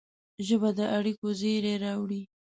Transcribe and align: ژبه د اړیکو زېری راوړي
ژبه 0.47 0.69
د 0.77 0.79
اړیکو 0.97 1.27
زېری 1.39 1.73
راوړي 1.83 2.21